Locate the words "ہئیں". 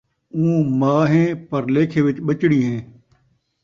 1.11-1.29, 2.65-2.81